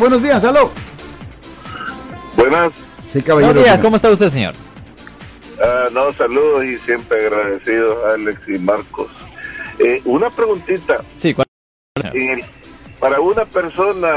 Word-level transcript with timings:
Buenos 0.00 0.22
días, 0.22 0.42
aló. 0.42 0.70
Buenas. 2.34 2.72
Sí, 3.12 3.20
caballero. 3.20 3.52
Buenos 3.52 3.64
días, 3.64 3.78
¿cómo 3.80 3.96
está 3.96 4.08
usted, 4.08 4.30
señor? 4.30 4.54
Ah, 5.62 5.84
no, 5.92 6.10
saludos 6.14 6.64
y 6.64 6.78
siempre 6.78 7.26
agradecidos 7.26 7.98
Alex 8.14 8.40
y 8.48 8.58
Marcos. 8.58 9.08
Eh, 9.78 10.00
una 10.06 10.30
preguntita. 10.30 11.02
Sí, 11.16 11.34
¿cuál? 11.34 11.46
El- 12.14 12.42
para 13.00 13.20
una 13.20 13.44
persona 13.44 14.08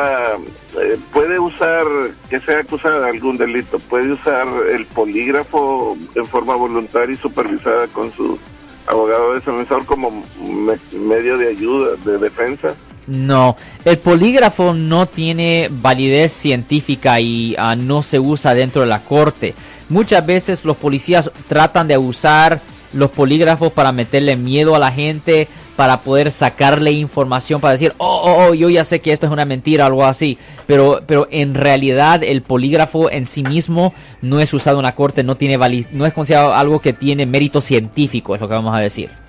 eh, 0.81 0.97
puede 1.11 1.39
usar, 1.39 1.83
que 2.29 2.39
sea 2.39 2.60
acusada 2.60 3.01
de 3.01 3.10
algún 3.10 3.35
delito, 3.35 3.78
puede 3.79 4.13
usar 4.13 4.47
el 4.73 4.85
polígrafo 4.85 5.97
en 6.15 6.26
forma 6.26 6.55
voluntaria 6.55 7.13
y 7.15 7.17
supervisada 7.17 7.87
con 7.87 8.13
su 8.13 8.39
abogado 8.87 9.33
defensor 9.33 9.85
como 9.85 10.23
me- 10.39 10.99
medio 10.99 11.37
de 11.37 11.49
ayuda, 11.49 11.97
de 12.05 12.17
defensa. 12.17 12.73
No, 13.08 13.56
el 13.83 13.99
polígrafo 13.99 14.74
no 14.74 15.06
tiene 15.06 15.69
validez 15.69 16.34
científica 16.34 17.20
y 17.20 17.55
ah, 17.58 17.75
no 17.75 18.02
se 18.02 18.20
usa 18.20 18.55
dentro 18.55 18.81
de 18.81 18.88
la 18.88 19.02
corte. 19.02 19.53
Muchas 19.89 20.25
veces 20.25 20.66
los 20.66 20.77
policías 20.77 21.29
tratan 21.48 21.88
de 21.88 21.98
usar 21.98 22.62
los 22.93 23.12
polígrafos 23.12 23.71
para 23.71 23.91
meterle 23.91 24.38
miedo 24.38 24.76
a 24.76 24.79
la 24.79 24.91
gente, 24.91 25.48
para 25.76 26.02
poder 26.02 26.31
sacarle 26.31 26.91
información, 26.93 27.62
para 27.62 27.73
decir, 27.73 27.93
oh, 27.98 28.21
oh, 28.23 28.48
oh, 28.48 28.53
yo 28.53 28.70
ya 28.70 28.84
sé 28.85 29.02
que 29.02 29.12
esto 29.12 29.26
es 29.26 29.31
una 29.31 29.45
mentira 29.45 29.85
algo 29.85 30.05
así. 30.05 30.37
Pero, 30.65 31.01
pero 31.05 31.27
en 31.29 31.53
realidad 31.53 32.23
el 32.23 32.41
polígrafo 32.41 33.12
en 33.12 33.26
sí 33.26 33.43
mismo 33.43 33.93
no 34.21 34.40
es 34.40 34.53
usado 34.53 34.79
en 34.79 34.84
la 34.84 34.95
corte, 34.95 35.23
no 35.23 35.35
tiene 35.35 35.57
no 35.91 36.05
es 36.05 36.13
considerado 36.13 36.55
algo 36.55 36.79
que 36.79 36.93
tiene 36.93 37.26
mérito 37.26 37.62
científico, 37.62 38.34
es 38.34 38.41
lo 38.41 38.48
que 38.48 38.53
vamos 38.55 38.76
a 38.76 38.79
decir. 38.79 39.24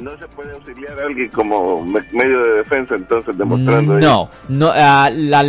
No 0.00 0.16
se 0.18 0.26
puede 0.28 0.52
auxiliar 0.52 0.98
a 0.98 1.06
alguien 1.06 1.28
como 1.30 1.84
me- 1.84 2.02
medio 2.12 2.42
de 2.42 2.50
defensa, 2.58 2.94
entonces 2.94 3.36
demostrando. 3.36 3.98
No, 3.98 4.30
no 4.48 4.70
ah, 4.74 5.10
la 5.12 5.42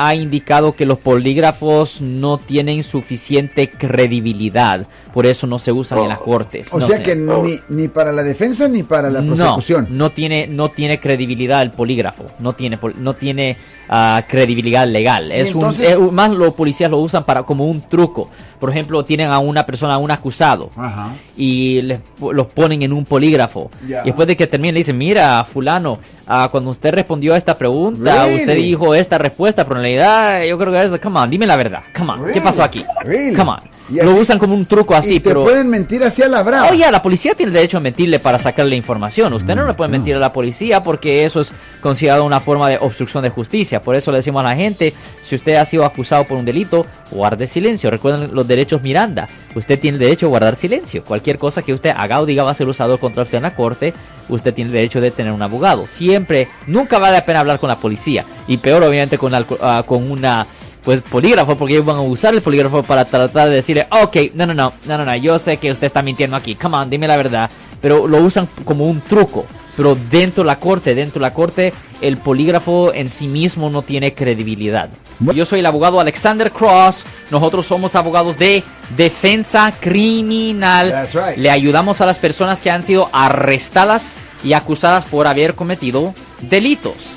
ha 0.00 0.14
indicado 0.14 0.72
que 0.72 0.86
los 0.86 0.98
polígrafos 0.98 2.00
no 2.00 2.38
tienen 2.38 2.82
suficiente 2.82 3.70
credibilidad, 3.70 4.86
por 5.12 5.26
eso 5.26 5.46
no 5.46 5.58
se 5.58 5.72
usan 5.72 5.98
en 6.00 6.08
las 6.08 6.18
cortes. 6.20 6.68
O 6.72 6.78
No 6.78 6.86
sea 6.86 6.98
sé. 6.98 7.02
que 7.02 7.16
ni, 7.16 7.58
ni 7.68 7.88
para 7.88 8.12
la 8.12 8.22
defensa 8.22 8.68
ni 8.68 8.82
para 8.82 9.10
la 9.10 9.20
no, 9.20 9.34
prosecución. 9.34 9.88
no 9.90 10.10
tiene 10.10 10.46
no 10.46 10.68
tiene 10.70 11.00
credibilidad 11.00 11.62
el 11.62 11.70
polígrafo, 11.70 12.24
no 12.38 12.52
tiene 12.54 12.76
pol- 12.78 12.94
no 12.98 13.14
tiene 13.14 13.56
ah, 13.88 14.22
credibilidad 14.28 14.86
legal. 14.86 15.30
Es 15.32 15.54
un- 15.54 15.60
entonces- 15.62 15.90
es 15.90 15.96
un- 15.96 16.14
más 16.14 16.30
los 16.30 16.54
policías 16.54 16.90
lo 16.90 16.98
usan 16.98 17.24
para 17.24 17.42
como 17.44 17.66
un 17.68 17.80
truco. 17.82 18.30
Por 18.58 18.70
ejemplo, 18.70 19.04
tienen 19.04 19.30
a 19.30 19.38
una 19.38 19.66
persona, 19.66 19.94
a 19.94 19.98
un 19.98 20.10
acusado 20.10 20.70
Ajá. 20.76 21.12
y 21.36 21.82
les, 21.82 22.00
los 22.32 22.46
ponen 22.46 22.80
en 22.82 22.92
un 22.92 23.04
polígrafo. 23.04 23.70
Y 23.86 23.92
después 24.06 24.26
de 24.26 24.34
que 24.36 24.46
terminen 24.46 24.74
le 24.74 24.80
dicen, 24.80 24.96
mira, 24.96 25.44
fulano, 25.44 25.98
ah, 26.26 26.48
cuando 26.50 26.70
usted 26.70 26.94
respondió 26.94 27.34
a 27.34 27.36
esta 27.36 27.56
pregunta, 27.58 28.24
Really? 28.24 28.40
usted 28.40 28.56
dijo 28.56 28.94
esta 28.94 29.18
respuesta, 29.18 29.66
pero 29.68 29.80
yo 29.94 30.58
creo 30.58 30.72
que 30.72 30.84
es, 30.84 31.00
come 31.00 31.18
on, 31.20 31.30
dime 31.30 31.46
la 31.46 31.56
verdad, 31.56 31.82
come 31.96 32.12
on, 32.12 32.18
¿qué 32.20 32.26
Really? 32.26 32.40
pasó 32.40 32.62
aquí? 32.62 32.82
Really? 33.04 33.34
Come 33.36 33.50
on. 33.52 33.60
Y 33.88 33.96
Lo 34.02 34.10
así- 34.10 34.20
usan 34.20 34.38
como 34.40 34.54
un 34.54 34.66
truco 34.66 34.94
así, 34.96 35.14
y 35.16 35.20
te 35.20 35.30
pero... 35.30 35.44
pueden 35.44 35.68
mentir 35.68 36.02
así 36.02 36.20
a 36.22 36.28
la 36.28 36.42
brava. 36.42 36.70
Oye, 36.70 36.90
la 36.90 37.00
policía 37.00 37.34
tiene 37.34 37.52
derecho 37.52 37.76
a 37.76 37.80
mentirle 37.80 38.18
para 38.18 38.38
sacarle 38.38 38.74
información. 38.74 39.32
Usted 39.32 39.54
no 39.54 39.64
le 39.64 39.74
puede 39.74 39.90
mentir 39.90 40.16
a 40.16 40.18
la 40.18 40.32
policía 40.32 40.82
porque 40.82 41.24
eso 41.24 41.40
es 41.40 41.52
considerado 41.80 42.24
una 42.24 42.40
forma 42.40 42.68
de 42.68 42.78
obstrucción 42.78 43.22
de 43.22 43.30
justicia. 43.30 43.80
Por 43.80 43.94
eso 43.94 44.10
le 44.10 44.18
decimos 44.18 44.40
a 44.40 44.48
la 44.48 44.56
gente, 44.56 44.92
si 45.20 45.36
usted 45.36 45.54
ha 45.54 45.64
sido 45.64 45.84
acusado 45.84 46.24
por 46.24 46.36
un 46.36 46.44
delito, 46.44 46.84
guarde 47.12 47.46
silencio. 47.46 47.88
Recuerden 47.90 48.34
los 48.34 48.48
derechos 48.48 48.82
Miranda. 48.82 49.28
Usted 49.54 49.78
tiene 49.78 49.98
derecho 49.98 50.26
a 50.26 50.30
guardar 50.30 50.56
silencio. 50.56 51.04
Cualquier 51.04 51.38
cosa 51.38 51.62
que 51.62 51.72
usted 51.72 51.92
haga 51.96 52.20
o 52.20 52.26
diga 52.26 52.42
va 52.42 52.50
a 52.50 52.54
ser 52.54 52.66
usado 52.68 52.98
contra 52.98 53.22
usted 53.22 53.36
en 53.36 53.42
la 53.44 53.54
corte. 53.54 53.94
Usted 54.28 54.52
tiene 54.52 54.72
derecho 54.72 55.00
de 55.00 55.12
tener 55.12 55.32
un 55.32 55.42
abogado. 55.42 55.86
Siempre, 55.86 56.48
nunca 56.66 56.98
vale 56.98 57.14
la 57.18 57.24
pena 57.24 57.38
hablar 57.38 57.60
con 57.60 57.68
la 57.68 57.76
policía. 57.76 58.24
Y 58.48 58.58
peor, 58.58 58.82
obviamente, 58.82 59.18
con, 59.18 59.32
ah, 59.34 59.82
con 59.86 60.10
una 60.10 60.46
pues 60.86 61.02
polígrafo, 61.02 61.56
porque 61.56 61.74
ellos 61.74 61.84
van 61.84 61.96
a 61.96 62.00
usar 62.00 62.32
el 62.32 62.42
polígrafo 62.42 62.80
para 62.84 63.04
tratar 63.04 63.48
de 63.48 63.56
decirle, 63.56 63.88
ok, 63.90 64.16
no, 64.34 64.46
no, 64.46 64.54
no, 64.54 64.72
no, 64.84 64.98
no, 64.98 65.04
no, 65.04 65.16
yo 65.16 65.36
sé 65.36 65.56
que 65.56 65.72
usted 65.72 65.88
está 65.88 66.00
mintiendo 66.00 66.36
aquí, 66.36 66.54
come 66.54 66.76
on, 66.76 66.88
dime 66.88 67.08
la 67.08 67.16
verdad, 67.16 67.50
pero 67.82 68.06
lo 68.06 68.18
usan 68.18 68.48
como 68.64 68.84
un 68.84 69.00
truco, 69.00 69.44
pero 69.76 69.98
dentro 70.08 70.44
de 70.44 70.46
la 70.46 70.60
corte, 70.60 70.94
dentro 70.94 71.14
de 71.14 71.26
la 71.26 71.34
corte, 71.34 71.72
el 72.00 72.18
polígrafo 72.18 72.94
en 72.94 73.10
sí 73.10 73.26
mismo 73.26 73.68
no 73.68 73.82
tiene 73.82 74.14
credibilidad. 74.14 74.88
Yo 75.34 75.44
soy 75.44 75.58
el 75.58 75.66
abogado 75.66 75.98
Alexander 75.98 76.52
Cross, 76.52 77.04
nosotros 77.32 77.66
somos 77.66 77.96
abogados 77.96 78.38
de 78.38 78.62
defensa 78.96 79.72
criminal, 79.80 80.90
That's 80.90 81.14
right. 81.14 81.36
le 81.36 81.50
ayudamos 81.50 82.00
a 82.00 82.06
las 82.06 82.20
personas 82.20 82.62
que 82.62 82.70
han 82.70 82.84
sido 82.84 83.08
arrestadas 83.12 84.14
y 84.44 84.52
acusadas 84.52 85.04
por 85.06 85.26
haber 85.26 85.56
cometido 85.56 86.14
delitos. 86.42 87.16